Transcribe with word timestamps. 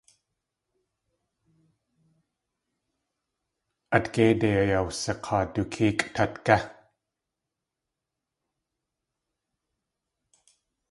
At 3.95 4.05
géide 4.15 4.49
ayawsik̲aa 4.61 5.43
du 5.53 5.61
kéekʼ 5.73 5.99
tatgé. 6.15 6.57